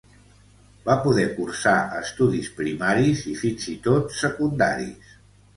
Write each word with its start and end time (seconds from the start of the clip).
Va 0.85 0.93
poder 1.03 1.25
cursar 1.35 1.75
estudis 1.99 2.49
primaris 2.63 3.21
i 3.33 3.35
fins 3.45 3.69
i 3.75 3.77
tot 3.89 4.19
secundaris. 4.23 5.17